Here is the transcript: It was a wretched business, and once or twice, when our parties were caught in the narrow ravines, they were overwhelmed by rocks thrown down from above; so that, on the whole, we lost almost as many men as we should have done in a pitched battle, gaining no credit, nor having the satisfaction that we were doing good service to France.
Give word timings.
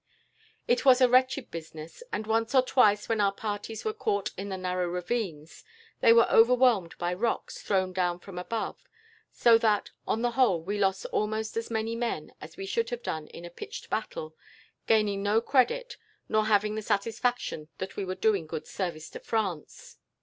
It 0.67 0.83
was 0.83 0.99
a 0.99 1.07
wretched 1.07 1.51
business, 1.51 2.01
and 2.11 2.25
once 2.25 2.55
or 2.55 2.63
twice, 2.63 3.07
when 3.07 3.21
our 3.21 3.31
parties 3.31 3.85
were 3.85 3.93
caught 3.93 4.31
in 4.35 4.49
the 4.49 4.57
narrow 4.57 4.87
ravines, 4.87 5.63
they 5.99 6.11
were 6.11 6.27
overwhelmed 6.27 6.97
by 6.97 7.13
rocks 7.13 7.61
thrown 7.61 7.93
down 7.93 8.17
from 8.17 8.39
above; 8.39 8.89
so 9.31 9.59
that, 9.59 9.91
on 10.07 10.23
the 10.23 10.31
whole, 10.31 10.59
we 10.63 10.79
lost 10.79 11.05
almost 11.11 11.55
as 11.55 11.69
many 11.69 11.95
men 11.95 12.33
as 12.41 12.57
we 12.57 12.65
should 12.65 12.89
have 12.89 13.03
done 13.03 13.27
in 13.27 13.45
a 13.45 13.51
pitched 13.51 13.91
battle, 13.91 14.35
gaining 14.87 15.21
no 15.21 15.39
credit, 15.39 15.97
nor 16.27 16.45
having 16.47 16.73
the 16.73 16.81
satisfaction 16.81 17.67
that 17.77 17.95
we 17.95 18.03
were 18.03 18.15
doing 18.15 18.47
good 18.47 18.65
service 18.65 19.07
to 19.11 19.19
France. 19.19 19.99